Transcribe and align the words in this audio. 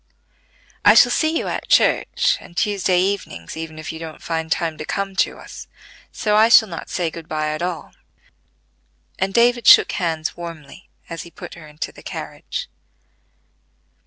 "I 0.83 0.95
shall 0.95 1.11
see 1.11 1.37
you 1.37 1.47
at 1.47 1.69
church, 1.69 2.37
and 2.39 2.57
Tuesday 2.57 2.99
evenings, 2.99 3.55
even 3.55 3.77
if 3.77 3.91
you 3.91 3.99
don't 3.99 4.19
find 4.23 4.51
time 4.51 4.75
to 4.79 4.83
come 4.83 5.15
to 5.17 5.37
us, 5.37 5.67
so 6.11 6.35
I 6.35 6.49
shall 6.49 6.67
not 6.69 6.89
say 6.89 7.11
good 7.11 7.27
by 7.27 7.49
at 7.53 7.61
all;" 7.61 7.93
and 9.19 9.31
David 9.31 9.67
shook 9.67 9.91
hands 9.91 10.35
warmly, 10.35 10.89
as 11.07 11.21
he 11.21 11.29
put 11.29 11.53
her 11.53 11.67
into 11.67 11.91
the 11.91 12.01
carriage. 12.01 12.67